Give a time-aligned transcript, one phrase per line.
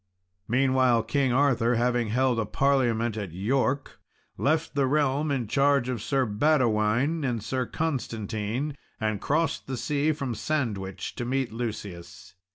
[0.47, 3.99] Meanwhile, King Arthur having held a parliament at York,
[4.35, 10.11] left the realm in charge of Sir Badewine and Sir Constantine, and crossed the sea
[10.11, 12.33] from Sandwich to meet Lucius.